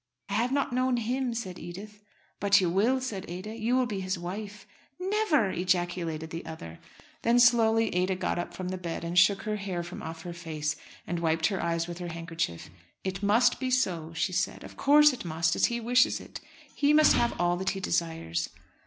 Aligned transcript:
"I 0.29 0.33
have 0.33 0.51
not 0.51 0.73
known 0.73 0.97
him," 0.97 1.35
said 1.35 1.59
Edith. 1.59 2.01
"But 2.39 2.59
you 2.59 2.71
will," 2.71 2.99
said 2.99 3.23
Ada. 3.29 3.55
"You 3.55 3.75
will 3.75 3.85
be 3.85 3.99
his 3.99 4.17
wife." 4.17 4.65
"Never!" 4.99 5.51
ejaculated 5.51 6.31
the 6.31 6.43
other. 6.43 6.79
Then 7.21 7.39
slowly, 7.39 7.95
Ada 7.95 8.15
got 8.15 8.39
up 8.39 8.55
from 8.55 8.69
the 8.69 8.79
bed 8.79 9.03
and 9.03 9.15
shook 9.15 9.43
her 9.43 9.57
hair 9.57 9.83
from 9.83 10.01
off 10.01 10.23
her 10.23 10.33
face 10.33 10.75
and 11.05 11.19
wiped 11.19 11.45
her 11.49 11.61
eyes 11.61 11.85
with 11.87 11.99
her 11.99 12.07
handkerchief. 12.07 12.71
"It 13.03 13.21
must 13.21 13.59
be 13.59 13.69
so," 13.69 14.11
she 14.15 14.33
said. 14.33 14.63
"Of 14.63 14.75
course 14.75 15.13
it 15.13 15.23
must, 15.23 15.55
as 15.55 15.65
he 15.67 15.79
wishes 15.79 16.19
it. 16.19 16.41
He 16.73 16.93
must 16.93 17.13
have 17.13 17.39
all 17.39 17.55
that 17.57 17.69
he 17.77 17.79
desires." 17.79 18.49